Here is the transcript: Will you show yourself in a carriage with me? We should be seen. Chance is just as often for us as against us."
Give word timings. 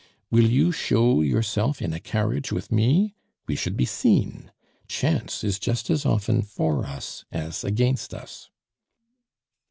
Will 0.31 0.49
you 0.49 0.71
show 0.71 1.21
yourself 1.21 1.79
in 1.79 1.93
a 1.93 1.99
carriage 1.99 2.51
with 2.51 2.71
me? 2.71 3.13
We 3.47 3.55
should 3.55 3.77
be 3.77 3.85
seen. 3.85 4.51
Chance 4.87 5.43
is 5.43 5.59
just 5.59 5.91
as 5.91 6.07
often 6.07 6.41
for 6.41 6.87
us 6.87 7.23
as 7.31 7.63
against 7.63 8.11
us." 8.11 8.49